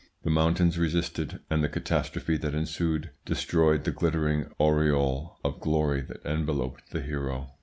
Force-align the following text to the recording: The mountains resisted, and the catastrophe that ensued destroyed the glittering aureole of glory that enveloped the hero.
The 0.23 0.31
mountains 0.31 0.79
resisted, 0.79 1.41
and 1.47 1.63
the 1.63 1.69
catastrophe 1.69 2.35
that 2.37 2.55
ensued 2.55 3.11
destroyed 3.23 3.83
the 3.83 3.91
glittering 3.91 4.51
aureole 4.59 5.37
of 5.43 5.59
glory 5.59 6.01
that 6.01 6.25
enveloped 6.25 6.89
the 6.89 7.01
hero. 7.01 7.51